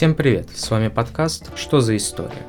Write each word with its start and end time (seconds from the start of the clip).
Всем 0.00 0.14
привет, 0.14 0.48
с 0.54 0.70
вами 0.70 0.88
подкаст 0.88 1.50
«Что 1.58 1.80
за 1.82 1.94
история?». 1.94 2.46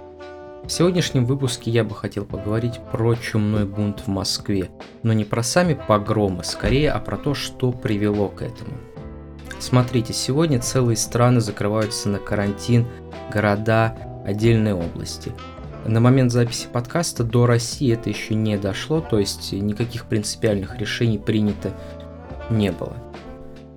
В 0.64 0.70
сегодняшнем 0.70 1.26
выпуске 1.26 1.70
я 1.70 1.84
бы 1.84 1.94
хотел 1.94 2.24
поговорить 2.24 2.80
про 2.94 3.14
чумной 3.16 3.66
бунт 3.66 4.00
в 4.00 4.08
Москве, 4.08 4.70
но 5.04 5.12
не 5.12 5.26
про 5.26 5.44
сами 5.44 5.74
погромы, 5.74 6.46
скорее, 6.46 6.92
а 6.92 7.00
про 7.02 7.18
то, 7.18 7.34
что 7.34 7.74
привело 7.74 8.30
к 8.30 8.42
этому. 8.42 8.72
Смотрите, 9.60 10.14
сегодня 10.14 10.62
целые 10.62 10.96
страны 10.96 11.42
закрываются 11.42 12.08
на 12.08 12.20
карантин, 12.20 12.88
города, 13.34 13.98
отдельные 14.26 14.74
области. 14.74 15.34
На 15.86 16.00
момент 16.00 16.32
записи 16.32 16.70
подкаста 16.72 17.26
до 17.26 17.48
России 17.48 17.94
это 17.94 18.08
еще 18.10 18.34
не 18.34 18.56
дошло, 18.56 19.02
то 19.02 19.20
есть 19.20 19.52
никаких 19.52 20.06
принципиальных 20.06 20.78
решений 20.80 21.20
принято 21.20 21.74
не 22.50 22.72
было. 22.72 22.96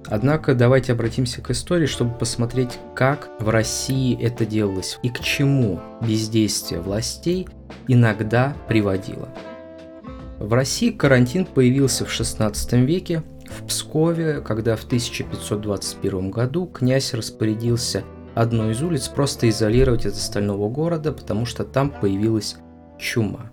Однако 0.07 0.55
давайте 0.55 0.93
обратимся 0.93 1.41
к 1.41 1.51
истории, 1.51 1.87
чтобы 1.87 2.17
посмотреть, 2.17 2.79
как 2.95 3.31
в 3.41 3.49
России 3.49 4.21
это 4.21 4.45
делалось 4.45 4.99
и 5.03 5.09
к 5.09 5.21
чему 5.21 5.81
бездействие 6.03 6.81
властей 6.81 7.49
иногда 7.89 8.55
приводило. 8.69 9.29
В 10.39 10.53
России 10.53 10.91
карантин 10.91 11.47
появился 11.47 12.05
в 12.05 12.09
XVI 12.09 12.85
веке 12.85 13.23
в 13.49 13.67
Пскове, 13.67 14.41
когда 14.41 14.77
в 14.77 14.85
1521 14.85 16.31
году 16.31 16.67
князь 16.67 17.15
распорядился 17.15 18.05
одну 18.35 18.71
из 18.71 18.83
улиц 18.83 19.09
просто 19.09 19.49
изолировать 19.49 20.07
от 20.07 20.15
остального 20.15 20.69
города, 20.69 21.13
потому 21.13 21.47
что 21.47 21.65
там 21.65 21.91
появилась 21.91 22.57
чума. 22.99 23.51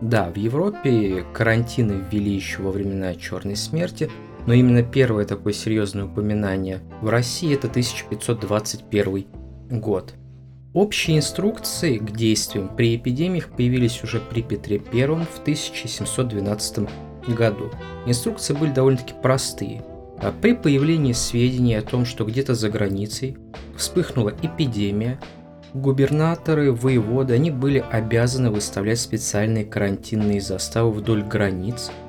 Да, 0.00 0.30
в 0.30 0.36
Европе 0.36 1.24
карантины 1.32 2.04
ввели 2.10 2.34
еще 2.34 2.62
во 2.62 2.72
времена 2.72 3.14
Черной 3.14 3.56
смерти– 3.56 4.10
но 4.46 4.54
именно 4.54 4.82
первое 4.82 5.24
такое 5.24 5.52
серьезное 5.52 6.04
упоминание 6.04 6.80
в 7.02 7.08
России 7.08 7.54
это 7.54 7.66
1521 7.68 9.26
год. 9.70 10.14
Общие 10.74 11.16
инструкции 11.18 11.98
к 11.98 12.12
действиям 12.12 12.68
при 12.76 12.96
эпидемиях 12.96 13.48
появились 13.48 14.02
уже 14.04 14.20
при 14.20 14.42
Петре 14.42 14.82
I 14.92 15.06
в 15.06 15.40
1712 15.40 16.88
году. 17.28 17.70
Инструкции 18.06 18.54
были 18.54 18.70
довольно-таки 18.70 19.14
простые. 19.22 19.82
А 20.20 20.32
при 20.32 20.52
появлении 20.52 21.12
сведений 21.12 21.74
о 21.74 21.82
том, 21.82 22.04
что 22.04 22.24
где-то 22.24 22.54
за 22.54 22.70
границей 22.70 23.38
вспыхнула 23.76 24.34
эпидемия, 24.42 25.20
губернаторы, 25.74 26.72
воеводы, 26.72 27.34
они 27.34 27.50
были 27.50 27.84
обязаны 27.90 28.50
выставлять 28.50 29.00
специальные 29.00 29.64
карантинные 29.64 30.40
заставы 30.40 30.92
вдоль 30.92 31.22
границ– 31.22 31.90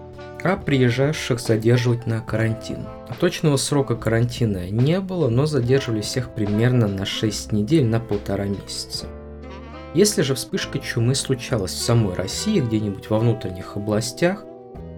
а 0.44 0.56
приезжавших 0.56 1.40
задерживать 1.40 2.08
на 2.08 2.22
карантин. 2.22 2.86
Точного 3.20 3.58
срока 3.58 3.96
карантина 3.96 4.70
не 4.70 5.00
было, 5.00 5.30
но 5.30 5.46
задерживали 5.46 6.02
всех 6.02 6.34
примерно 6.34 6.88
на 6.88 7.06
6 7.06 7.52
недель 7.52 7.86
на 7.86 8.00
полтора 8.00 8.46
месяца. 8.46 9.08
Если 9.94 10.22
же 10.22 10.36
вспышка 10.36 10.80
чумы 10.80 11.16
случалась 11.16 11.72
в 11.72 11.80
самой 11.80 12.14
России, 12.14 12.60
где-нибудь 12.60 13.10
во 13.10 13.20
внутренних 13.20 13.76
областях, 13.76 14.46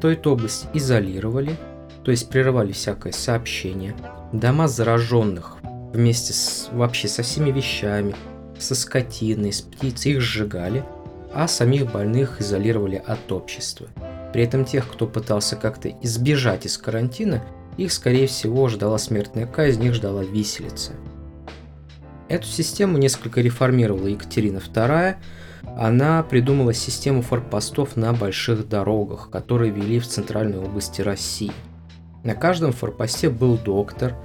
то 0.02 0.10
эту 0.10 0.32
область 0.32 0.68
изолировали, 0.74 1.56
то 2.04 2.12
есть 2.12 2.30
прерывали 2.30 2.72
всякое 2.72 3.14
сообщение. 3.14 3.96
Дома 4.34 4.68
зараженных 4.68 5.58
вместе 5.94 6.34
с 6.34 6.70
вообще 6.72 7.08
со 7.08 7.24
всеми 7.24 7.52
вещами, 7.52 8.16
со 8.60 8.76
скотиной, 8.76 9.54
с 9.54 9.62
птицей 9.62 10.14
их 10.14 10.22
сжигали, 10.22 10.84
а 11.34 11.48
самих 11.48 11.92
больных 11.92 12.42
изолировали 12.42 13.02
от 13.06 13.32
общества– 13.32 13.88
при 14.34 14.44
этом 14.44 14.66
тех, 14.66 14.90
кто 14.90 15.08
пытался 15.08 15.56
как-то 15.56 15.90
избежать 16.02 16.66
из 16.66 16.78
карантина, 16.78 17.44
их, 17.78 17.92
скорее 17.92 18.28
всего, 18.28 18.68
ждала 18.68 18.98
смертная 18.98 19.46
казнь, 19.46 19.84
их 19.84 19.94
ждала 19.94 20.24
виселица. 20.24 20.94
Эту 22.28 22.48
систему 22.48 22.98
несколько 22.98 23.42
реформировала 23.42 24.08
Екатерина 24.08 24.60
II. 24.60 25.16
Она 25.78 26.24
придумала 26.24 26.74
систему 26.74 27.22
форпостов 27.22 27.96
на 27.98 28.14
больших 28.14 28.68
дорогах, 28.70 29.30
которые 29.30 29.72
вели 29.72 30.00
в 30.00 30.08
центральной 30.08 30.60
области 30.60 31.02
России. 31.02 31.52
На 32.24 32.36
каждом 32.36 32.72
форпосте 32.72 33.30
был 33.30 33.58
доктор. 33.58 34.16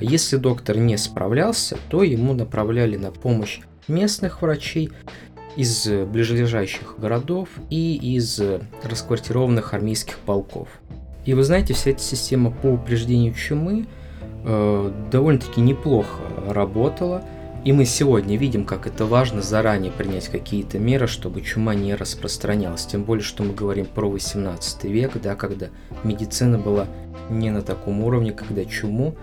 Если 0.00 0.36
доктор 0.36 0.76
не 0.76 0.96
справлялся, 0.96 1.76
то 1.90 2.04
ему 2.04 2.32
направляли 2.32 2.96
на 2.96 3.10
помощь 3.10 3.60
местных 3.88 4.42
врачей 4.42 4.90
из 5.58 5.88
ближайших 5.88 7.00
городов 7.00 7.48
и 7.68 7.96
из 7.96 8.40
расквартированных 8.84 9.74
армейских 9.74 10.18
полков. 10.18 10.68
И 11.24 11.34
вы 11.34 11.42
знаете, 11.42 11.74
вся 11.74 11.90
эта 11.90 12.00
система 12.00 12.52
по 12.52 12.68
упреждению 12.68 13.34
чумы 13.34 13.86
э, 14.44 14.92
довольно-таки 15.10 15.60
неплохо 15.60 16.22
работала. 16.46 17.24
И 17.64 17.72
мы 17.72 17.86
сегодня 17.86 18.36
видим, 18.36 18.64
как 18.64 18.86
это 18.86 19.04
важно 19.04 19.42
заранее 19.42 19.90
принять 19.90 20.28
какие-то 20.28 20.78
меры, 20.78 21.08
чтобы 21.08 21.40
чума 21.40 21.74
не 21.74 21.96
распространялась. 21.96 22.86
Тем 22.86 23.02
более, 23.02 23.24
что 23.24 23.42
мы 23.42 23.52
говорим 23.52 23.86
про 23.86 24.08
18 24.08 24.84
век, 24.84 25.20
да, 25.20 25.34
когда 25.34 25.66
медицина 26.04 26.56
была 26.56 26.86
не 27.30 27.50
на 27.50 27.62
таком 27.62 28.04
уровне, 28.04 28.30
когда 28.30 28.64
чуму, 28.64 29.16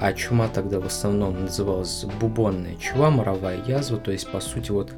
а 0.00 0.14
чума 0.14 0.48
тогда 0.48 0.80
в 0.80 0.86
основном 0.86 1.42
называлась 1.42 2.06
бубонная 2.18 2.76
чума, 2.76 3.10
моровая 3.10 3.62
язва, 3.66 3.98
то 3.98 4.10
есть, 4.10 4.26
по 4.32 4.40
сути, 4.40 4.70
вот 4.70 4.90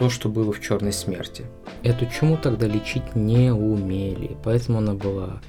то, 0.00 0.08
что 0.08 0.30
было 0.30 0.50
в 0.50 0.60
Черной 0.62 0.94
смерти. 0.94 1.44
Эту 1.82 2.06
чуму 2.06 2.38
тогда 2.38 2.66
лечить 2.66 3.14
не 3.14 3.52
умели, 3.52 4.34
поэтому 4.42 4.78
она 4.78 4.94
была 4.94 5.42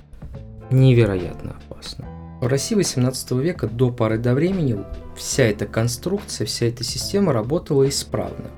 невероятно 0.69 1.55
опасна. 1.55 2.05
В 2.41 2.47
России 2.47 2.75
18 2.75 3.31
века 3.31 3.67
до 3.67 3.91
поры 3.91 4.17
до 4.17 4.33
времени 4.33 4.77
вся 5.15 5.43
эта 5.43 5.65
конструкция, 5.65 6.45
вся 6.45 6.65
эта 6.65 6.83
система 6.83 7.31
работала 7.31 7.87
исправно. 7.87 8.51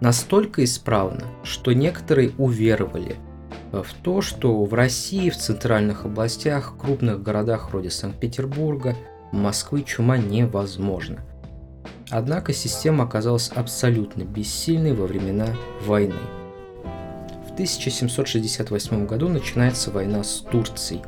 Настолько 0.00 0.62
исправно, 0.62 1.24
что 1.42 1.72
некоторые 1.72 2.30
уверовали 2.38 3.16
в 3.72 3.88
то, 4.04 4.22
что 4.22 4.62
в 4.62 4.72
России, 4.72 5.30
в 5.30 5.36
центральных 5.36 6.04
областях, 6.04 6.74
крупных 6.78 7.24
городах 7.24 7.70
вроде 7.70 7.90
Санкт-Петербурга, 7.90 8.94
Москвы 9.32 9.82
чума 9.82 10.16
невозможна. 10.16 11.24
Однако 12.10 12.54
система 12.54 13.04
оказалась 13.04 13.50
абсолютно 13.54 14.22
бессильной 14.22 14.94
во 14.94 15.06
времена 15.06 15.48
войны. 15.84 16.14
В 17.46 17.52
1768 17.52 19.06
году 19.06 19.28
начинается 19.28 19.90
война 19.90 20.24
с 20.24 20.44
Турцией, 20.50 21.02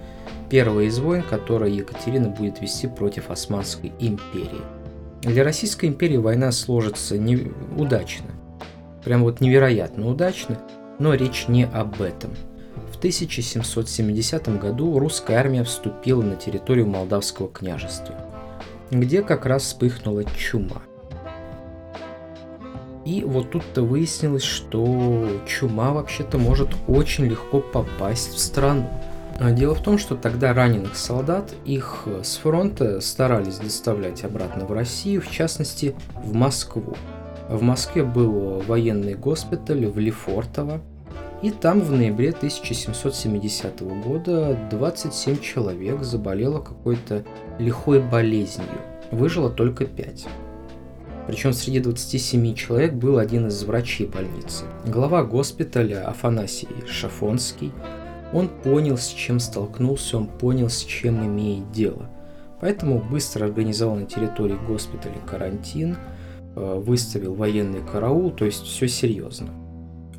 первая 0.51 0.87
из 0.87 0.99
войн, 0.99 1.23
которую 1.23 1.75
Екатерина 1.75 2.29
будет 2.29 2.61
вести 2.61 2.87
против 2.87 3.31
Османской 3.31 3.93
империи. 3.99 4.63
Для 5.23 5.45
Российской 5.45 5.87
империи 5.87 6.17
война 6.17 6.53
сложится 6.53 7.17
не... 7.17 7.53
удачно, 7.77 8.33
прям 9.05 9.23
вот 9.23 9.41
невероятно 9.41 10.09
удачно, 10.09 10.59
но 10.99 11.15
речь 11.15 11.47
не 11.49 11.65
об 11.65 12.03
этом. 12.03 12.33
В 12.93 12.99
1770 12.99 14.61
году 14.61 14.99
русская 14.99 15.37
армия 15.37 15.65
вступила 15.65 16.23
на 16.23 16.37
территорию 16.37 16.87
Молдавского 16.87 17.49
княжества, 17.49 18.15
где 18.91 19.23
как 19.23 19.47
раз 19.47 19.63
вспыхнула 19.63 20.25
чума. 20.25 20.83
И 23.11 23.25
вот 23.25 23.51
тут-то 23.51 23.83
выяснилось, 23.83 24.45
что 24.45 25.27
чума 25.45 25.91
вообще-то 25.91 26.39
может 26.39 26.69
очень 26.87 27.25
легко 27.25 27.59
попасть 27.59 28.35
в 28.35 28.39
страну. 28.39 28.89
А 29.41 29.51
дело 29.51 29.75
в 29.75 29.83
том, 29.83 29.99
что 29.99 30.15
тогда 30.15 30.55
раненых 30.55 30.95
солдат 30.95 31.53
их 31.65 32.07
с 32.23 32.37
фронта 32.37 33.01
старались 33.01 33.59
доставлять 33.59 34.23
обратно 34.23 34.65
в 34.65 34.71
Россию, 34.71 35.23
в 35.23 35.29
частности 35.29 35.97
в 36.23 36.35
Москву. 36.35 36.95
В 37.49 37.61
Москве 37.63 38.05
был 38.05 38.63
военный 38.69 39.15
госпиталь 39.15 39.87
в 39.87 39.99
Лефортово, 39.99 40.81
и 41.43 41.51
там 41.51 41.81
в 41.81 41.91
ноябре 41.91 42.31
1770 42.31 43.81
года 44.05 44.57
27 44.71 45.41
человек 45.41 46.05
заболело 46.05 46.61
какой-то 46.61 47.25
лихой 47.59 48.01
болезнью. 48.01 48.69
Выжило 49.11 49.51
только 49.51 49.87
5. 49.87 50.29
Причем 51.31 51.53
среди 51.53 51.79
27 51.79 52.55
человек 52.57 52.93
был 52.93 53.19
один 53.19 53.47
из 53.47 53.63
врачей 53.63 54.09
больницы. 54.09 54.65
Глава 54.85 55.23
госпиталя 55.23 56.05
Афанасий 56.09 56.67
Шафонский. 56.89 57.71
Он 58.33 58.49
понял, 58.49 58.99
с 58.99 59.07
чем 59.07 59.39
столкнулся, 59.39 60.17
он 60.17 60.27
понял, 60.27 60.69
с 60.69 60.83
чем 60.83 61.25
имеет 61.25 61.71
дело. 61.71 62.11
Поэтому 62.61 63.01
быстро 63.01 63.45
организовал 63.45 63.95
на 63.95 64.07
территории 64.07 64.59
госпиталя 64.67 65.21
карантин, 65.25 65.97
э, 66.57 66.83
выставил 66.85 67.35
военный 67.35 67.87
караул, 67.87 68.33
то 68.33 68.45
есть 68.45 68.65
все 68.65 68.89
серьезно. 68.89 69.51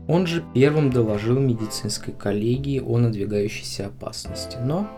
Он 0.07 0.25
же 0.25 0.41
первым 0.53 0.91
доложил 0.91 1.37
медицинской 1.37 2.13
коллегии 2.13 2.79
о 2.79 2.97
надвигающейся 2.99 3.87
опасности, 3.87 4.55
но 4.63 4.89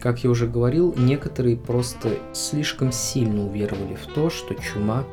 как 0.00 0.24
я 0.24 0.30
уже 0.30 0.46
говорил, 0.46 0.94
некоторые 0.96 1.56
просто 1.56 2.10
слишком 2.32 2.92
сильно 2.92 3.46
уверовали 3.46 3.94
в 3.94 4.06
то, 4.14 4.30
что 4.30 4.54
чума 4.54 5.04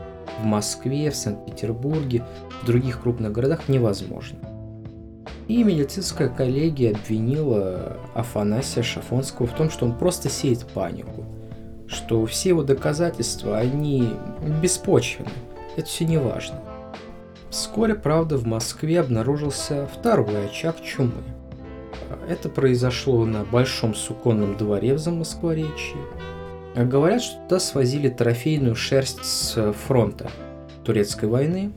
в 0.42 0.46
Москве, 0.46 1.10
в 1.10 1.16
Санкт-Петербурге, 1.16 2.24
в 2.62 2.66
других 2.66 3.02
крупных 3.02 3.32
городах 3.32 3.70
невозможна. 3.70 4.38
И 5.48 5.64
медицинская 5.64 6.30
коллегия 6.30 6.92
обвинила 6.92 7.98
Афанасия 8.14 8.84
Шафонского 8.84 9.48
в 9.48 9.56
том, 9.56 9.70
что 9.70 9.86
он 9.86 9.98
просто 9.98 10.30
сеет 10.30 10.66
панику, 10.68 11.26
что 11.88 12.26
все 12.26 12.50
его 12.50 12.64
доказательства, 12.64 13.58
они 13.58 14.10
беспочвенны. 14.62 15.30
Это 15.76 15.88
все 15.88 16.06
не 16.06 16.18
важно. 16.18 16.62
Вскоре, 17.50 17.94
правда, 17.94 18.38
в 18.38 18.48
Москве 18.48 19.00
обнаружился 19.00 19.88
второй 19.94 20.48
очаг 20.48 20.82
чумы. 20.82 21.24
Это 22.28 22.50
произошло 22.50 23.26
на 23.26 23.44
Большом 23.44 23.94
Суконном 23.96 24.58
дворе 24.58 24.94
в 24.94 24.98
Замоскворечье. 24.98 25.98
Говорят, 26.76 27.22
что 27.22 27.42
туда 27.44 27.60
свозили 27.60 28.10
трофейную 28.10 28.76
шерсть 28.76 29.24
с 29.24 29.74
фронта 29.74 30.32
Турецкой 30.84 31.30
войны, 31.30 31.72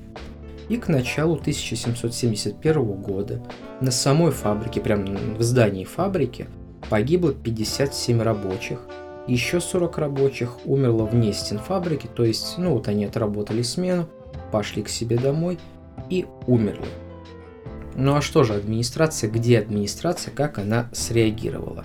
и 0.68 0.76
к 0.76 0.88
началу 0.88 1.34
1771 1.34 2.82
года 2.94 3.42
на 3.80 3.90
самой 3.90 4.32
фабрике, 4.32 4.80
прямо 4.80 5.06
в 5.38 5.42
здании 5.42 5.84
фабрики, 5.84 6.48
погибло 6.88 7.32
57 7.32 8.20
рабочих, 8.20 8.80
еще 9.26 9.60
40 9.60 9.98
рабочих 9.98 10.56
умерло 10.64 11.04
вне 11.04 11.32
стен 11.32 11.58
фабрики, 11.58 12.08
то 12.12 12.24
есть, 12.24 12.58
ну 12.58 12.74
вот 12.74 12.88
они 12.88 13.04
отработали 13.04 13.62
смену, 13.62 14.08
пошли 14.52 14.82
к 14.82 14.88
себе 14.88 15.18
домой 15.18 15.58
и 16.10 16.26
умерли. 16.46 16.86
Ну 17.98 18.14
а 18.14 18.20
что 18.20 18.44
же 18.44 18.54
администрация, 18.54 19.30
где 19.30 19.58
администрация, 19.58 20.30
как 20.30 20.58
она 20.58 20.90
среагировала? 20.92 21.84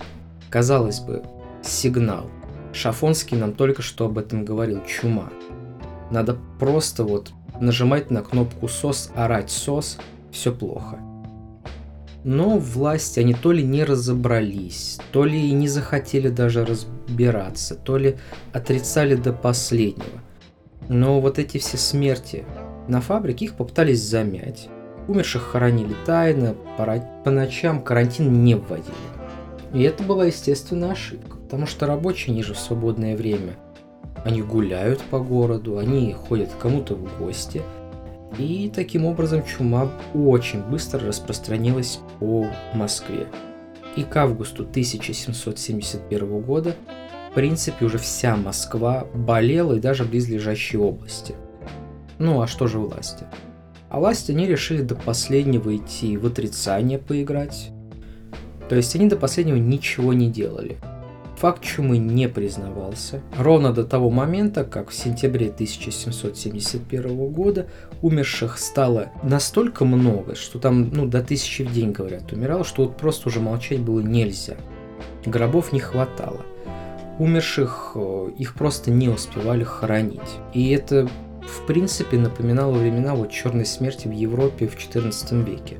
Казалось 0.50 1.00
бы, 1.00 1.22
сигнал. 1.62 2.30
Шафонский 2.74 3.38
нам 3.38 3.54
только 3.54 3.80
что 3.80 4.04
об 4.04 4.18
этом 4.18 4.44
говорил, 4.44 4.82
чума. 4.86 5.30
Надо 6.10 6.36
просто 6.58 7.04
вот 7.04 7.32
нажимать 7.60 8.10
на 8.10 8.22
кнопку 8.22 8.68
СОС, 8.68 9.10
орать 9.14 9.50
СОС, 9.50 9.98
все 10.30 10.52
плохо. 10.52 10.98
Но 12.24 12.58
власти, 12.58 13.18
они 13.20 13.32
то 13.32 13.50
ли 13.50 13.62
не 13.62 13.82
разобрались, 13.82 14.98
то 15.12 15.24
ли 15.24 15.50
не 15.52 15.66
захотели 15.66 16.28
даже 16.28 16.64
разбираться, 16.64 17.74
то 17.74 17.96
ли 17.96 18.16
отрицали 18.52 19.14
до 19.14 19.32
последнего. 19.32 20.20
Но 20.88 21.22
вот 21.22 21.38
эти 21.38 21.56
все 21.56 21.78
смерти 21.78 22.44
на 22.86 23.00
фабрике 23.00 23.46
их 23.46 23.54
попытались 23.54 24.02
замять. 24.02 24.68
Умерших 25.08 25.42
хоронили 25.42 25.94
тайно, 26.06 26.54
по 26.76 27.30
ночам 27.30 27.82
карантин 27.82 28.44
не 28.44 28.54
вводили. 28.54 28.94
И 29.72 29.82
это 29.82 30.02
была, 30.02 30.26
естественно, 30.26 30.92
ошибка, 30.92 31.36
потому 31.38 31.66
что 31.66 31.86
рабочие, 31.86 32.32
они 32.32 32.42
же 32.42 32.54
в 32.54 32.58
свободное 32.58 33.16
время, 33.16 33.54
они 34.24 34.42
гуляют 34.42 35.00
по 35.00 35.18
городу, 35.18 35.78
они 35.78 36.12
ходят 36.12 36.50
кому-то 36.60 36.94
в 36.94 37.18
гости. 37.18 37.62
И 38.38 38.70
таким 38.74 39.04
образом 39.04 39.44
чума 39.44 39.90
очень 40.14 40.62
быстро 40.62 41.06
распространилась 41.06 42.00
по 42.18 42.46
Москве. 42.74 43.26
И 43.96 44.04
к 44.04 44.16
августу 44.16 44.62
1771 44.62 46.40
года, 46.40 46.74
в 47.30 47.34
принципе, 47.34 47.84
уже 47.84 47.98
вся 47.98 48.36
Москва 48.36 49.06
болела 49.14 49.74
и 49.74 49.80
даже 49.80 50.04
близлежащие 50.04 50.80
области. 50.80 51.34
Ну 52.18 52.40
а 52.40 52.46
что 52.46 52.66
же 52.66 52.78
власти? 52.78 53.26
А 53.92 54.00
власти 54.00 54.30
они 54.30 54.46
решили 54.46 54.80
до 54.80 54.94
последнего 54.94 55.76
идти 55.76 56.16
в 56.16 56.24
отрицание 56.24 56.98
поиграть. 56.98 57.72
То 58.70 58.74
есть 58.74 58.96
они 58.96 59.06
до 59.06 59.16
последнего 59.16 59.56
ничего 59.56 60.14
не 60.14 60.30
делали. 60.30 60.78
Факт 61.36 61.62
чумы 61.62 61.98
не 61.98 62.26
признавался. 62.26 63.20
Ровно 63.36 63.70
до 63.70 63.84
того 63.84 64.08
момента, 64.08 64.64
как 64.64 64.88
в 64.88 64.94
сентябре 64.94 65.48
1771 65.50 67.32
года 67.32 67.66
умерших 68.00 68.56
стало 68.56 69.12
настолько 69.22 69.84
много, 69.84 70.36
что 70.36 70.58
там 70.58 70.88
ну, 70.90 71.04
до 71.06 71.22
тысячи 71.22 71.60
в 71.60 71.70
день, 71.70 71.92
говорят, 71.92 72.32
умирало, 72.32 72.64
что 72.64 72.84
вот 72.84 72.96
просто 72.96 73.28
уже 73.28 73.40
молчать 73.40 73.80
было 73.80 74.00
нельзя. 74.00 74.56
Гробов 75.26 75.70
не 75.74 75.80
хватало. 75.80 76.40
Умерших 77.18 77.92
э, 77.96 78.30
их 78.38 78.54
просто 78.54 78.90
не 78.90 79.10
успевали 79.10 79.64
хоронить. 79.64 80.20
И 80.54 80.70
это 80.70 81.10
в 81.46 81.66
принципе 81.66 82.18
напоминало 82.18 82.72
времена 82.72 83.14
вот 83.14 83.30
черной 83.30 83.66
смерти 83.66 84.08
в 84.08 84.12
Европе 84.12 84.66
в 84.66 84.76
XIV 84.76 85.44
веке. 85.44 85.78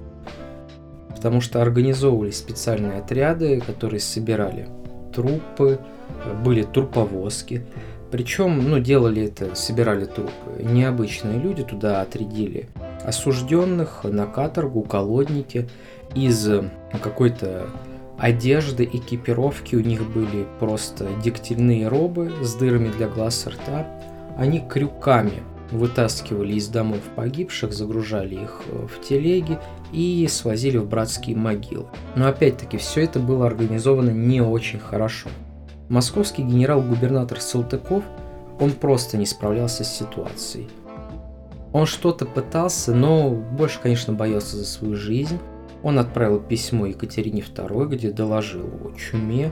Потому 1.08 1.40
что 1.40 1.62
организовывались 1.62 2.38
специальные 2.38 2.98
отряды, 2.98 3.60
которые 3.60 4.00
собирали 4.00 4.68
трупы, 5.14 5.78
были 6.44 6.62
труповозки. 6.62 7.64
Причем, 8.10 8.68
ну, 8.68 8.78
делали 8.78 9.24
это, 9.24 9.54
собирали 9.54 10.04
трупы. 10.04 10.60
Необычные 10.60 11.38
люди 11.38 11.62
туда 11.62 12.02
отрядили 12.02 12.68
осужденных 13.04 14.04
на 14.04 14.26
каторгу, 14.26 14.82
колодники 14.82 15.68
из 16.14 16.48
какой-то 17.02 17.68
одежды, 18.18 18.84
экипировки. 18.84 19.76
У 19.76 19.80
них 19.80 20.08
были 20.10 20.46
просто 20.60 21.08
диктильные 21.24 21.88
робы 21.88 22.32
с 22.42 22.54
дырами 22.54 22.88
для 22.88 23.08
глаз 23.08 23.46
и 23.46 23.50
рта. 23.50 23.86
Они 24.36 24.60
крюками 24.60 25.42
вытаскивали 25.72 26.54
из 26.54 26.68
домов 26.68 27.00
погибших, 27.16 27.72
загружали 27.72 28.36
их 28.36 28.60
э, 28.66 28.86
в 28.86 29.06
телеги 29.06 29.58
и 29.92 30.26
свозили 30.30 30.78
в 30.78 30.88
братские 30.88 31.36
могилы. 31.36 31.86
Но 32.14 32.28
опять-таки 32.28 32.76
все 32.76 33.02
это 33.02 33.18
было 33.18 33.46
организовано 33.46 34.10
не 34.10 34.40
очень 34.40 34.78
хорошо. 34.78 35.28
Московский 35.88 36.42
генерал-губернатор 36.42 37.40
Салтыков, 37.40 38.04
он 38.60 38.72
просто 38.72 39.16
не 39.16 39.26
справлялся 39.26 39.84
с 39.84 39.98
ситуацией. 39.98 40.68
Он 41.72 41.86
что-то 41.86 42.26
пытался, 42.26 42.94
но 42.94 43.30
больше, 43.30 43.80
конечно, 43.82 44.12
боялся 44.12 44.56
за 44.56 44.64
свою 44.64 44.94
жизнь. 44.94 45.38
Он 45.82 45.98
отправил 45.98 46.38
письмо 46.38 46.86
Екатерине 46.86 47.40
II, 47.40 47.88
где 47.88 48.12
доложил 48.12 48.66
о 48.84 48.96
чуме, 48.96 49.50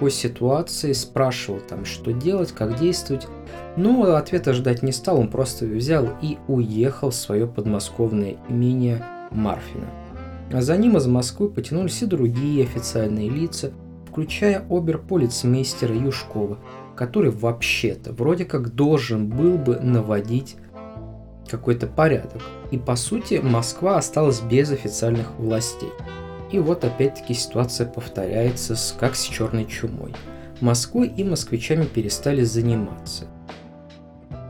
о 0.00 0.08
ситуации, 0.08 0.92
спрашивал 0.92 1.60
там, 1.60 1.84
что 1.84 2.12
делать, 2.12 2.52
как 2.52 2.78
действовать. 2.78 3.26
Но 3.76 4.14
ответа 4.14 4.52
ждать 4.52 4.82
не 4.82 4.92
стал, 4.92 5.18
он 5.18 5.28
просто 5.28 5.64
взял 5.66 6.08
и 6.22 6.38
уехал 6.48 7.10
в 7.10 7.14
свое 7.14 7.46
подмосковное 7.46 8.36
имение 8.48 9.04
Марфина. 9.30 9.88
А 10.52 10.60
за 10.60 10.76
ним 10.76 10.96
из 10.96 11.06
Москвы 11.06 11.48
потянулись 11.48 12.02
и 12.02 12.06
другие 12.06 12.64
официальные 12.64 13.30
лица, 13.30 13.72
включая 14.10 14.64
оберполицмейстера 14.68 15.94
Юшкова, 15.94 16.58
который 16.96 17.30
вообще-то 17.30 18.12
вроде 18.12 18.44
как 18.44 18.74
должен 18.74 19.28
был 19.28 19.56
бы 19.56 19.78
наводить 19.80 20.56
какой-то 21.48 21.86
порядок. 21.86 22.42
И 22.70 22.78
по 22.78 22.96
сути 22.96 23.40
Москва 23.42 23.96
осталась 23.96 24.40
без 24.40 24.70
официальных 24.70 25.38
властей. 25.38 25.90
И 26.52 26.58
вот 26.58 26.84
опять-таки 26.84 27.32
ситуация 27.34 27.86
повторяется, 27.86 28.74
с, 28.74 28.94
как 28.98 29.14
с 29.14 29.22
черной 29.22 29.66
чумой. 29.66 30.14
Москвой 30.60 31.08
и 31.08 31.22
москвичами 31.22 31.84
перестали 31.84 32.42
заниматься. 32.42 33.24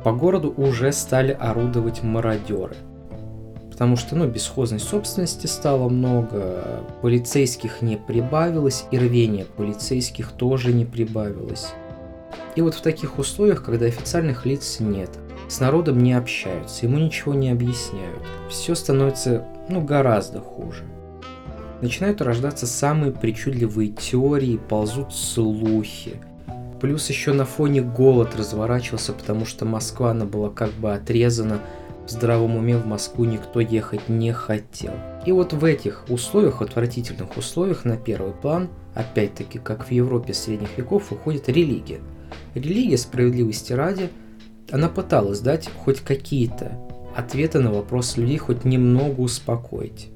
По 0.03 0.13
городу 0.13 0.53
уже 0.57 0.93
стали 0.93 1.37
орудовать 1.39 2.03
мародеры. 2.03 2.77
Потому 3.71 3.97
что, 3.97 4.17
ну, 4.17 4.27
бесхозной 4.27 4.81
собственности 4.81 5.47
стало 5.47 5.89
много, 5.89 6.85
полицейских 7.03 7.83
не 7.83 7.97
прибавилось, 7.97 8.87
и 8.91 8.99
рвения 8.99 9.45
полицейских 9.45 10.33
тоже 10.33 10.73
не 10.73 10.87
прибавилось. 10.87 11.69
И 12.57 12.63
вот 12.63 12.75
в 12.75 12.81
таких 12.81 13.19
условиях, 13.19 13.63
когда 13.63 13.87
официальных 13.87 14.47
лиц 14.47 14.81
нет, 14.81 15.11
с 15.49 15.61
народом 15.61 15.99
не 15.99 16.15
общаются, 16.15 16.87
ему 16.87 16.99
ничего 16.99 17.35
не 17.35 17.51
объясняют, 17.51 18.23
все 18.49 18.75
становится, 18.75 19.47
ну, 19.69 19.83
гораздо 19.83 20.41
хуже 20.41 20.85
начинают 21.83 22.21
рождаться 22.21 22.67
самые 22.67 23.13
причудливые 23.13 23.91
теории, 23.91 24.57
ползут 24.69 25.15
слухи. 25.15 26.21
Плюс 26.81 27.09
еще 27.11 27.33
на 27.33 27.45
фоне 27.45 27.83
голод 27.83 28.35
разворачивался, 28.37 29.13
потому 29.13 29.45
что 29.45 29.65
Москва, 29.65 30.13
она 30.13 30.25
была 30.25 30.51
как 30.51 30.71
бы 30.73 30.93
отрезана, 30.95 31.61
в 32.07 32.11
здравом 32.11 32.57
уме 32.57 32.77
в 32.77 32.87
Москву 32.87 33.25
никто 33.25 33.61
ехать 33.61 34.09
не 34.09 34.33
хотел. 34.33 34.93
И 35.27 35.33
вот 35.33 35.53
в 35.53 35.65
этих 35.65 36.07
условиях, 36.09 36.63
отвратительных 36.63 37.37
условиях, 37.37 37.85
на 37.85 37.97
первый 37.97 38.33
план, 38.33 38.69
опять-таки, 38.95 39.59
как 39.59 39.87
в 39.87 39.91
Европе 39.93 40.35
средних 40.35 40.77
веков, 40.77 41.13
уходит 41.13 41.49
религия. 41.49 42.01
Религия, 42.55 42.99
справедливости 42.99 43.73
ради, 43.73 44.11
она 44.73 44.89
пыталась 44.89 45.41
дать 45.41 45.71
хоть 45.85 46.01
какие-то 46.01 46.73
ответы 47.17 47.61
на 47.61 47.73
вопрос 47.73 48.17
людей, 48.17 48.39
хоть 48.39 48.65
немного 48.65 49.21
успокоить. 49.21 50.09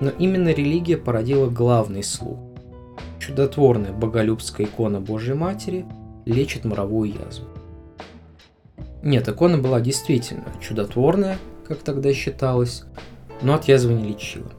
Но 0.00 0.10
именно 0.10 0.48
религия 0.48 0.96
породила 0.96 1.48
главный 1.48 2.02
слух. 2.02 2.38
Чудотворная 3.18 3.92
боголюбская 3.92 4.66
икона 4.66 5.00
Божьей 5.00 5.34
Матери 5.34 5.84
лечит 6.24 6.64
моровую 6.64 7.12
язву. 7.12 7.46
Нет, 9.02 9.28
икона 9.28 9.58
была 9.58 9.80
действительно 9.80 10.46
чудотворная, 10.60 11.38
как 11.68 11.78
тогда 11.78 12.12
считалось, 12.14 12.84
но 13.42 13.54
от 13.54 13.64
язвы 13.64 13.92
не 13.94 14.08
лечила. 14.08 14.50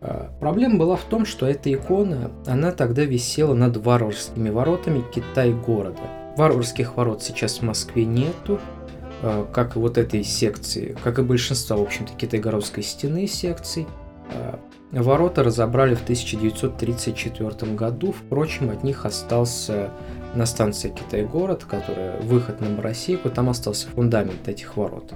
А, 0.00 0.30
проблема 0.40 0.78
была 0.78 0.96
в 0.96 1.04
том, 1.04 1.26
что 1.26 1.46
эта 1.46 1.72
икона, 1.72 2.30
она 2.46 2.72
тогда 2.72 3.04
висела 3.04 3.54
над 3.54 3.76
варварскими 3.76 4.48
воротами 4.48 5.04
Китай-города. 5.14 6.00
Варварских 6.36 6.96
ворот 6.96 7.22
сейчас 7.22 7.58
в 7.58 7.62
Москве 7.62 8.04
нету, 8.04 8.60
а, 9.22 9.46
как 9.50 9.76
и 9.76 9.78
вот 9.78 9.98
этой 9.98 10.24
секции, 10.24 10.96
как 11.04 11.18
и 11.18 11.22
большинство, 11.22 11.76
в 11.76 11.82
общем-то, 11.82 12.14
Китайгородской 12.14 12.82
стены 12.82 13.26
секций– 13.26 13.86
ворота 14.90 15.42
разобрали 15.42 15.94
в 15.94 16.02
1934 16.02 17.74
году, 17.74 18.12
впрочем, 18.12 18.70
от 18.70 18.84
них 18.84 19.04
остался 19.04 19.90
на 20.34 20.46
станции 20.46 20.90
Китай-город, 20.90 21.64
которая 21.64 22.20
выход 22.20 22.60
на 22.60 22.68
Моросейку, 22.68 23.30
там 23.30 23.48
остался 23.48 23.88
фундамент 23.88 24.48
этих 24.48 24.76
ворот. 24.76 25.12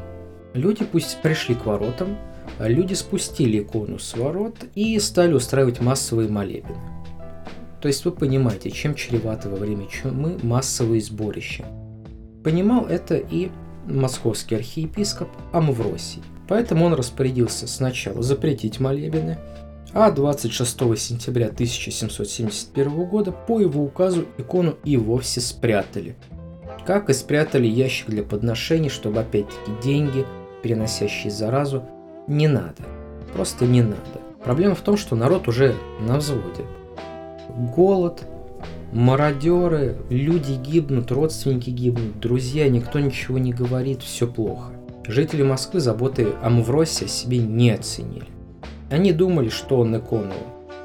Люди 0.55 0.85
пусть 0.85 1.21
пришли 1.23 1.55
к 1.55 1.67
воротам, 1.67 2.17
люди 2.59 2.95
спустили 2.95 3.61
икону 3.61 3.99
с 3.99 4.17
ворот 4.17 4.57
и 4.75 4.99
стали 4.99 5.33
устраивать 5.35 5.81
массовые 5.81 6.29
молебны. 6.29 6.77
То 7.81 7.89
есть 7.89 8.05
вы 8.05 8.11
понимаете, 8.11 8.71
чем 8.71 8.95
чревато 8.95 9.49
во 9.49 9.57
время 9.57 9.87
чумы 9.87 10.37
массовые 10.43 11.01
сборища. 11.01 11.65
Понимал 12.43 12.87
это 12.87 13.17
и 13.17 13.51
московский 13.87 14.57
архиепископ 14.57 15.29
Амвросий. 15.53 16.23
Поэтому 16.49 16.87
он 16.87 16.95
распорядился 16.95 17.69
сначала 17.69 18.23
запретить 18.23 18.81
молебены, 18.81 19.39
а 19.93 20.11
26 20.11 20.99
сентября 20.99 21.47
1771 21.47 23.05
года 23.05 23.33
по 23.33 23.61
его 23.61 23.83
указу 23.83 24.25
икону 24.39 24.77
и 24.85 24.97
вовсе 24.97 25.41
спрятали. 25.41 26.17
Как 26.87 27.11
и 27.11 27.13
спрятали 27.13 27.67
ящик 27.67 28.09
для 28.09 28.23
подношений, 28.23 28.89
чтобы 28.89 29.21
опять-таки 29.21 29.73
деньги, 29.83 30.25
переносящие 30.63 31.31
заразу, 31.31 31.85
не 32.27 32.49
надо. 32.49 32.83
Просто 33.35 33.67
не 33.67 33.83
надо. 33.83 34.21
Проблема 34.43 34.75
в 34.75 34.81
том, 34.81 34.97
что 34.97 35.17
народ 35.17 35.49
уже 35.49 35.75
на 36.01 36.17
взводе. 36.17 36.65
Голод, 37.77 38.27
мародеры, 38.93 39.99
люди 40.09 40.53
гибнут, 40.53 41.11
родственники 41.11 41.69
гибнут, 41.71 42.21
друзья, 42.21 42.69
никто 42.71 43.01
ничего 43.01 43.39
не 43.39 43.53
говорит, 43.53 44.03
все 44.03 44.27
плохо. 44.27 44.78
Жители 45.09 45.43
Москвы 45.43 45.81
заботы 45.81 46.35
о 46.43 46.51
Мавросе 46.51 47.09
себе 47.09 47.39
не 47.39 47.71
оценили. 47.71 48.29
Они 48.91 49.13
думали, 49.13 49.49
что 49.49 49.79
он 49.79 49.97
икону 49.97 50.35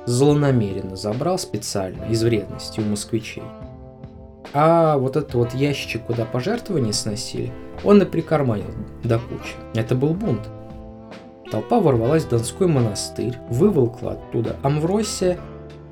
злонамеренно 0.05 0.95
забрал 0.95 1.37
специально, 1.37 2.05
из 2.05 2.23
вредности 2.23 2.79
у 2.79 2.83
москвичей. 2.83 3.43
А 4.53 4.97
вот 4.97 5.17
этот 5.17 5.33
вот 5.33 5.53
ящичек, 5.53 6.05
куда 6.05 6.23
пожертвования 6.23 6.93
сносили, 6.93 7.51
он 7.83 8.01
и 8.01 8.05
прикарманил 8.05 8.71
до 9.03 9.19
кучи. 9.19 9.55
Это 9.75 9.93
был 9.93 10.13
бунт. 10.13 10.47
Толпа 11.51 11.81
ворвалась 11.81 12.23
в 12.23 12.29
Донской 12.29 12.67
монастырь, 12.67 13.37
выволкла 13.49 14.13
оттуда 14.13 14.55
Амвросия 14.63 15.37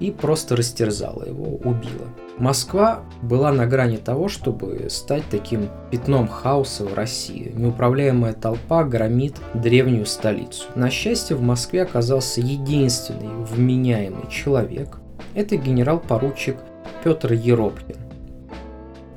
и 0.01 0.09
просто 0.09 0.55
растерзала 0.55 1.23
его, 1.25 1.57
убила. 1.63 2.07
Москва 2.37 3.01
была 3.21 3.51
на 3.53 3.67
грани 3.67 3.97
того, 3.97 4.29
чтобы 4.29 4.87
стать 4.89 5.23
таким 5.29 5.69
пятном 5.91 6.27
хаоса 6.27 6.85
в 6.85 6.95
России. 6.95 7.51
Неуправляемая 7.55 8.33
толпа 8.33 8.83
громит 8.83 9.35
древнюю 9.53 10.07
столицу. 10.07 10.65
На 10.73 10.89
счастье, 10.89 11.35
в 11.35 11.43
Москве 11.43 11.83
оказался 11.83 12.41
единственный 12.41 13.45
вменяемый 13.45 14.27
человек. 14.27 14.97
Это 15.35 15.55
генерал-поручик 15.55 16.57
Петр 17.03 17.33
Еропкин. 17.33 17.97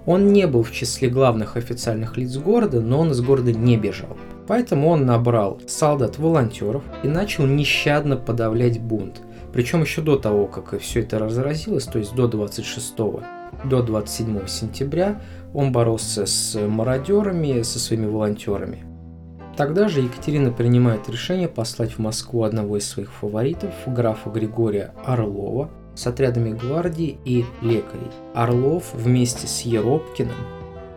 Он 0.04 0.34
не 0.34 0.46
был 0.46 0.62
в 0.62 0.70
числе 0.70 1.08
главных 1.08 1.56
официальных 1.56 2.18
лиц 2.18 2.36
города, 2.36 2.82
но 2.82 3.00
он 3.00 3.12
из 3.12 3.22
города 3.22 3.54
не 3.54 3.78
бежал. 3.78 4.18
Поэтому 4.46 4.88
он 4.90 5.06
набрал 5.06 5.58
солдат-волонтеров 5.66 6.82
и 7.02 7.08
начал 7.08 7.46
нещадно 7.46 8.18
подавлять 8.18 8.78
бунт– 8.78 9.22
причем 9.54 9.82
еще 9.82 10.02
до 10.02 10.16
того, 10.16 10.46
как 10.46 10.78
все 10.80 11.00
это 11.00 11.20
разразилось, 11.20 11.84
то 11.84 12.00
есть 12.00 12.12
до 12.14 12.26
26 12.26 12.96
до 12.96 13.82
27 13.82 14.48
сентября, 14.48 15.22
он 15.54 15.70
боролся 15.70 16.26
с 16.26 16.58
мародерами, 16.60 17.62
со 17.62 17.78
своими 17.78 18.06
волонтерами. 18.06 18.84
Тогда 19.56 19.86
же 19.86 20.00
Екатерина 20.00 20.50
принимает 20.50 21.08
решение 21.08 21.46
послать 21.46 21.92
в 21.92 21.98
Москву 22.00 22.42
одного 22.42 22.78
из 22.78 22.88
своих 22.88 23.12
фаворитов, 23.12 23.72
графа 23.86 24.28
Григория 24.28 24.92
Орлова, 25.04 25.70
с 25.94 26.04
отрядами 26.08 26.50
гвардии 26.50 27.16
и 27.24 27.44
лекарей. 27.62 28.10
Орлов 28.34 28.92
вместе 28.92 29.46
с 29.46 29.60
Еропкиным 29.60 30.34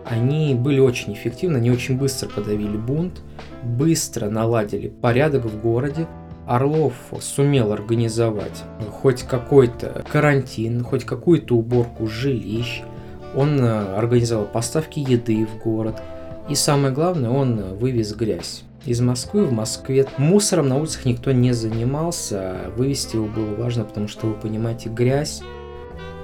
они 0.04 0.56
были 0.56 0.80
очень 0.80 1.14
эффективны, 1.14 1.58
они 1.58 1.70
очень 1.70 1.98
быстро 1.98 2.28
подавили 2.30 2.78
бунт, 2.78 3.22
быстро 3.62 4.32
наладили 4.32 4.88
порядок 4.88 5.46
в 5.46 5.62
городе, 5.62 6.08
Орлов 6.48 6.94
сумел 7.20 7.74
организовать 7.74 8.64
хоть 8.90 9.24
какой-то 9.24 10.06
карантин, 10.10 10.84
хоть 10.84 11.04
какую-то 11.04 11.56
уборку 11.56 12.08
жилищ, 12.08 12.84
он 13.36 13.60
э, 13.60 13.96
организовал 13.96 14.46
поставки 14.46 15.00
еды 15.00 15.46
в 15.46 15.62
город, 15.62 16.02
и 16.50 16.56
самое 16.56 16.94
главное, 16.94 17.30
он 17.30 17.76
вывез 17.76 18.16
грязь. 18.16 18.64
Из 18.86 19.02
Москвы 19.02 19.46
в 19.46 19.52
Москве 19.52 20.08
мусором 20.18 20.70
на 20.70 20.78
улицах 20.78 21.04
никто 21.04 21.34
не 21.34 21.52
занимался, 21.52 22.40
а 22.40 22.74
вывести 22.76 23.18
его 23.18 23.28
было 23.28 23.54
важно, 23.56 23.84
потому 23.84 24.08
что, 24.08 24.28
вы 24.28 24.34
понимаете, 24.34 24.88
грязь, 24.88 25.42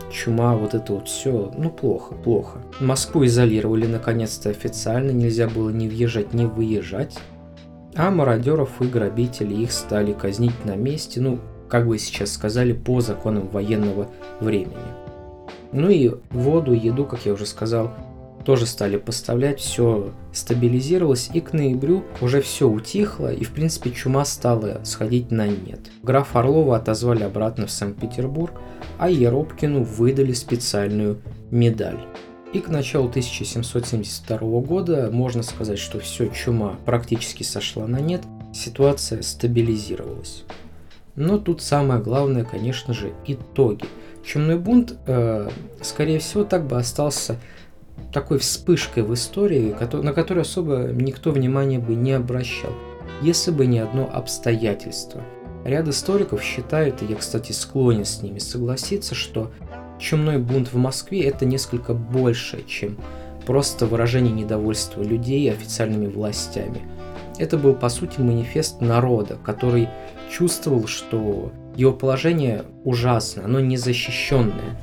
чума, 0.10 0.56
вот 0.56 0.74
это 0.74 0.94
вот 0.94 1.10
все, 1.10 1.52
ну 1.58 1.70
плохо, 1.70 2.16
плохо. 2.16 2.60
Москву 2.80 3.26
изолировали 3.26 3.86
наконец-то 3.86 4.50
официально, 4.50 5.12
нельзя 5.12 5.50
было 5.50 5.72
ни 5.72 5.90
въезжать, 5.90 6.34
ни 6.34 6.46
выезжать. 6.46 7.20
А 7.96 8.10
мародеров 8.10 8.82
и 8.82 8.86
грабителей 8.86 9.64
их 9.64 9.72
стали 9.72 10.14
казнить 10.14 10.66
на 10.66 10.76
месте, 10.76 11.22
ну, 11.22 11.40
как 11.70 11.88
бы 11.88 11.98
сейчас 12.00 12.34
сказали, 12.34 12.74
по 12.74 13.02
законам 13.02 13.48
военного 13.50 14.08
времени. 14.40 14.78
Ну 15.72 15.90
и 15.90 16.12
воду, 16.32 16.74
еду, 16.74 17.06
как 17.06 17.26
я 17.26 17.34
уже 17.34 17.46
сказал, 17.46 17.92
тоже 18.46 18.66
стали 18.66 18.98
поставлять, 18.98 19.60
все 19.60 20.12
стабилизировалось, 20.34 21.30
и 21.34 21.40
к 21.40 21.54
ноябрю 21.54 22.04
уже 22.22 22.42
все 22.42 22.68
утихло, 22.68 23.32
и 23.34 23.44
в 23.44 23.52
принципе 23.52 23.92
чума 23.92 24.26
стала 24.26 24.82
сходить 24.84 25.32
на 25.32 25.48
нет. 25.48 25.80
Граф 26.02 26.36
Орлова 26.36 26.76
отозвали 26.76 27.24
обратно 27.24 27.68
в 27.68 27.72
Санкт-Петербург, 27.72 28.54
а 28.98 29.10
Еропкину 29.10 29.84
выдали 29.84 30.34
специальную 30.34 31.20
медаль. 31.52 32.00
И 32.54 32.60
к 32.60 32.70
началу 32.70 33.10
1772 33.10 34.38
года 34.62 35.10
можно 35.12 35.42
сказать, 35.42 35.80
что 35.80 36.00
все, 36.00 36.30
чума 36.30 36.76
практически 36.86 37.42
сошла 37.42 37.88
на 37.88 38.00
нет, 38.00 38.22
ситуация 38.54 39.24
стабилизировалась. 39.24 40.44
Но 41.16 41.40
тут 41.40 41.64
самое 41.64 42.00
главное, 42.00 42.44
конечно 42.44 42.94
же, 42.94 43.14
итоги. 43.26 43.86
Чумной 44.24 44.60
бунт, 44.60 44.96
э, 45.08 45.50
скорее 45.82 46.20
всего, 46.20 46.44
так 46.44 46.68
бы 46.68 46.78
остался 46.78 47.40
такой 48.14 48.38
вспышкой 48.38 49.02
в 49.02 49.12
истории, 49.16 49.76
на 50.04 50.14
которую 50.14 50.44
особо 50.44 50.90
никто 50.92 51.32
внимания 51.32 51.80
бы 51.80 51.96
не 51.96 52.12
обращал, 52.12 52.72
если 53.24 53.50
бы 53.50 53.66
не 53.66 53.80
одно 53.80 54.08
обстоятельство. 54.14 55.24
Ряд 55.66 55.88
историков 55.88 56.44
считают, 56.44 57.02
и 57.02 57.06
я, 57.06 57.16
кстати, 57.16 57.52
склонен 57.52 58.06
с 58.06 58.22
ними 58.22 58.38
согласиться, 58.38 59.16
что 59.16 59.52
чумной 60.04 60.38
бунт 60.38 60.74
в 60.74 60.78
Москве 60.78 61.24
это 61.24 61.46
несколько 61.46 61.94
больше, 61.94 62.64
чем 62.68 62.98
просто 63.46 63.86
выражение 63.86 64.34
недовольства 64.34 65.02
людей 65.02 65.52
официальными 65.52 66.08
властями. 66.08 66.82
Это 67.40 67.58
был, 67.58 67.74
по 67.74 67.90
сути, 67.90 68.20
манифест 68.20 68.82
народа, 68.82 69.38
который 69.44 69.90
чувствовал, 70.32 70.88
что 70.88 71.52
его 71.76 71.92
положение 71.94 72.64
ужасно, 72.84 73.46
оно 73.46 73.60
незащищенное. 73.60 74.78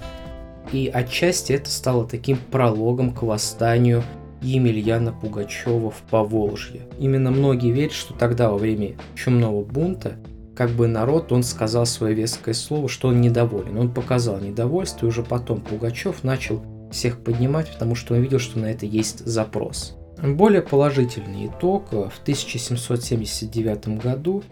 И 0.72 0.90
отчасти 0.92 1.52
это 1.52 1.70
стало 1.70 2.06
таким 2.06 2.38
прологом 2.50 3.12
к 3.12 3.22
восстанию 3.22 4.02
Емельяна 4.42 5.12
Пугачева 5.12 5.90
в 5.90 6.02
Поволжье. 6.10 6.82
Именно 6.98 7.30
многие 7.30 7.72
верят, 7.72 7.92
что 7.92 8.14
тогда, 8.14 8.50
во 8.50 8.58
время 8.58 8.94
чумного 9.14 9.62
бунта, 9.62 10.16
как 10.60 10.72
бы 10.72 10.88
народ, 10.88 11.32
он 11.32 11.42
сказал 11.42 11.86
свое 11.86 12.14
веское 12.14 12.52
слово, 12.52 12.86
что 12.86 13.08
он 13.08 13.22
недоволен. 13.22 13.78
Он 13.78 13.90
показал 13.90 14.38
недовольство, 14.40 15.06
и 15.06 15.08
уже 15.08 15.22
потом 15.22 15.62
Пугачев 15.62 16.22
начал 16.22 16.62
всех 16.90 17.24
поднимать, 17.24 17.72
потому 17.72 17.94
что 17.94 18.12
он 18.12 18.20
видел, 18.20 18.38
что 18.38 18.58
на 18.58 18.66
это 18.66 18.84
есть 18.84 19.24
запрос. 19.24 19.96
Более 20.22 20.60
положительный 20.60 21.46
итог. 21.46 21.92
В 21.92 22.20
1779 22.20 24.02
году 24.02 24.42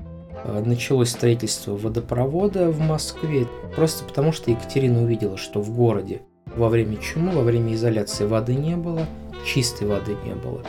э, 0.45 0.62
началось 0.65 1.11
строительство 1.11 1.77
водопровода 1.77 2.71
в 2.71 2.81
Москве, 2.81 3.47
просто 3.77 4.03
потому 4.05 4.33
что 4.33 4.50
Екатерина 4.50 5.03
увидела, 5.03 5.37
что 5.37 5.61
в 5.61 5.77
городе 5.77 6.23
во 6.57 6.71
время 6.71 6.97
чумы, 6.97 7.33
во 7.33 7.43
время 7.43 7.75
изоляции 7.75 8.25
воды 8.25 8.55
не 8.55 8.77
было, 8.77 9.05
чистой 9.45 9.87
воды 9.87 10.17
не 10.25 10.35
было. 10.35 10.62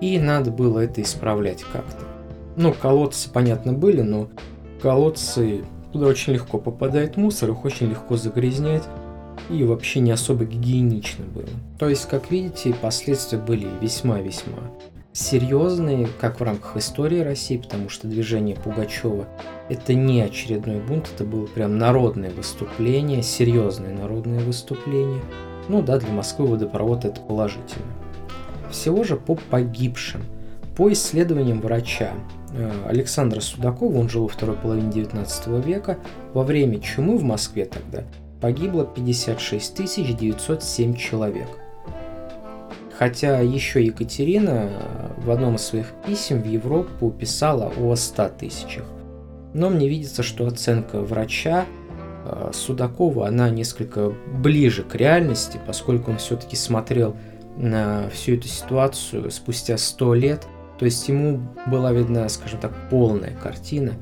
И 0.00 0.18
надо 0.18 0.50
было 0.50 0.80
это 0.80 1.02
исправлять 1.02 1.62
как-то. 1.72 2.04
Ну, 2.56 2.74
колодцы, 2.74 3.30
понятно, 3.30 3.72
были, 3.72 4.00
но 4.00 4.28
колодцы, 4.82 5.64
туда 5.92 6.06
очень 6.06 6.32
легко 6.32 6.58
попадает 6.58 7.16
мусор, 7.16 7.50
их 7.50 7.64
очень 7.64 7.88
легко 7.88 8.16
загрязнять, 8.16 8.84
и 9.48 9.64
вообще 9.64 10.00
не 10.00 10.10
особо 10.10 10.44
гигиенично 10.44 11.24
было. 11.24 11.48
То 11.78 11.88
есть, 11.88 12.08
как 12.08 12.30
видите, 12.30 12.74
последствия 12.74 13.38
были 13.38 13.68
весьма-весьма 13.80 14.58
серьезные, 15.12 16.08
как 16.20 16.40
в 16.40 16.42
рамках 16.42 16.76
истории 16.76 17.20
России, 17.20 17.58
потому 17.58 17.88
что 17.88 18.08
движение 18.08 18.56
Пугачева 18.56 19.28
это 19.68 19.94
не 19.94 20.22
очередной 20.22 20.80
бунт, 20.80 21.10
это 21.14 21.24
было 21.24 21.46
прям 21.46 21.78
народное 21.78 22.30
выступление, 22.30 23.22
серьезное 23.22 23.94
народное 23.94 24.40
выступление. 24.40 25.22
Ну 25.68 25.82
да, 25.82 25.98
для 25.98 26.12
Москвы 26.12 26.46
водопровод 26.46 27.04
это 27.04 27.20
положительно. 27.20 27.92
Всего 28.70 29.04
же 29.04 29.16
по 29.16 29.34
погибшим. 29.34 30.22
По 30.76 30.90
исследованиям 30.90 31.60
врача, 31.60 32.12
Александра 32.86 33.40
Судакова, 33.40 33.96
он 33.98 34.08
жил 34.08 34.22
во 34.22 34.28
второй 34.28 34.56
половине 34.56 34.92
19 34.92 35.64
века, 35.64 35.98
во 36.34 36.42
время 36.42 36.80
чумы 36.80 37.16
в 37.16 37.22
Москве 37.22 37.64
тогда 37.64 38.04
погибло 38.40 38.84
56 38.84 40.16
907 40.16 40.96
человек. 40.96 41.48
Хотя 42.98 43.40
еще 43.40 43.84
Екатерина 43.84 44.68
в 45.16 45.30
одном 45.30 45.56
из 45.56 45.62
своих 45.62 45.86
писем 46.06 46.42
в 46.42 46.46
Европу 46.46 47.10
писала 47.10 47.72
о 47.78 47.94
100 47.94 48.28
тысячах. 48.38 48.84
Но 49.54 49.70
мне 49.70 49.88
видится, 49.88 50.22
что 50.22 50.46
оценка 50.46 51.00
врача 51.00 51.66
э, 52.24 52.50
Судакова, 52.52 53.28
она 53.28 53.50
несколько 53.50 54.10
ближе 54.10 54.82
к 54.82 54.94
реальности, 54.94 55.60
поскольку 55.66 56.10
он 56.10 56.18
все-таки 56.18 56.56
смотрел 56.56 57.16
на 57.56 58.08
всю 58.10 58.34
эту 58.34 58.48
ситуацию 58.48 59.30
спустя 59.30 59.76
100 59.76 60.14
лет. 60.14 60.46
То 60.78 60.84
есть 60.84 61.08
ему 61.08 61.40
была 61.66 61.92
видна, 61.92 62.28
скажем 62.28 62.60
так, 62.60 62.72
полная 62.90 63.36
картина. 63.36 63.94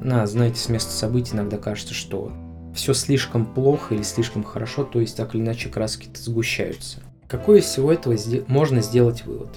На, 0.00 0.26
знаете, 0.26 0.58
с 0.58 0.68
места 0.68 0.92
событий 0.92 1.34
иногда 1.34 1.56
кажется, 1.56 1.94
что 1.94 2.32
все 2.74 2.94
слишком 2.94 3.46
плохо 3.46 3.94
или 3.94 4.02
слишком 4.02 4.44
хорошо, 4.44 4.84
то 4.84 5.00
есть 5.00 5.16
так 5.16 5.34
или 5.34 5.42
иначе 5.42 5.68
краски-то 5.68 6.20
сгущаются. 6.20 7.00
Какой 7.26 7.60
из 7.60 7.64
всего 7.64 7.92
этого 7.92 8.16
можно 8.46 8.82
сделать 8.82 9.24
вывод? 9.24 9.50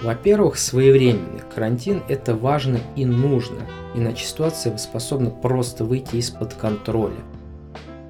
Во-первых, 0.00 0.58
своевременный 0.58 1.40
карантин– 1.54 2.02
это 2.08 2.34
важно 2.34 2.78
и 2.96 3.06
нужно, 3.06 3.62
иначе 3.94 4.26
ситуация 4.26 4.76
способна 4.76 5.30
просто 5.30 5.84
выйти 5.84 6.16
из-под 6.16 6.52
контроля. 6.54 7.16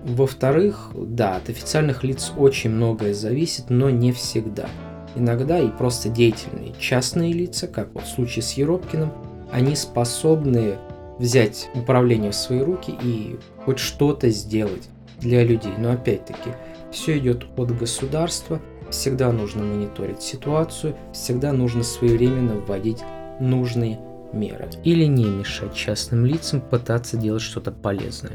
Во-вторых, 0.04 0.90
да, 0.94 1.36
от 1.36 1.48
официальных 1.48 2.02
лиц 2.04 2.32
очень 2.36 2.70
многое 2.70 3.14
зависит, 3.14 3.70
но 3.70 3.88
не 3.90 4.12
всегда. 4.12 4.68
Иногда 5.16 5.58
и 5.58 5.68
просто 5.68 6.10
деятельные 6.10 6.74
частные 6.78 7.32
лица, 7.32 7.66
как 7.66 7.88
вот 7.94 8.04
в 8.04 8.08
случае 8.08 8.42
с 8.42 8.52
Еропкиным, 8.52 9.12
они 9.50 9.74
способны 9.74 10.76
взять 11.18 11.70
управление 11.74 12.30
в 12.30 12.36
свои 12.36 12.60
руки 12.60 12.94
и 13.02 13.38
хоть 13.64 13.78
что-то 13.78 14.28
сделать 14.28 14.88
для 15.18 15.42
людей. 15.42 15.72
Но 15.78 15.92
опять-таки, 15.92 16.50
все 16.92 17.18
идет 17.18 17.46
от 17.56 17.76
государства, 17.76 18.60
всегда 18.90 19.32
нужно 19.32 19.64
мониторить 19.64 20.20
ситуацию, 20.20 20.94
всегда 21.12 21.52
нужно 21.52 21.82
своевременно 21.82 22.56
вводить 22.56 23.02
нужные 23.40 23.98
меры. 24.32 24.68
Или 24.84 25.04
не 25.04 25.24
мешать 25.24 25.74
частным 25.74 26.26
лицам 26.26 26.60
пытаться 26.60 27.16
делать 27.16 27.42
что-то 27.42 27.72
полезное. 27.72 28.34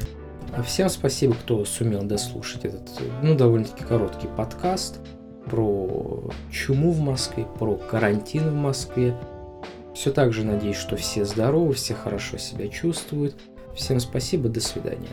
Всем 0.66 0.90
спасибо, 0.90 1.34
кто 1.34 1.64
сумел 1.64 2.04
дослушать 2.04 2.66
этот, 2.66 2.90
ну, 3.22 3.36
довольно-таки 3.36 3.84
короткий 3.86 4.28
подкаст 4.36 5.00
про 5.46 6.24
чуму 6.52 6.92
в 6.92 7.00
Москве, 7.00 7.46
про 7.60 7.76
карантин 7.76 8.50
в 8.50 8.56
Москве. 8.56 9.16
Все 9.94 10.12
так 10.12 10.34
же 10.34 10.46
надеюсь, 10.46 10.78
что 10.78 10.96
все 10.96 11.26
здоровы, 11.26 11.74
все 11.74 11.94
хорошо 11.94 12.38
себя 12.38 12.68
чувствуют. 12.68 13.36
Всем 13.76 14.00
спасибо, 14.00 14.50
до 14.50 14.62
свидания. 14.62 15.10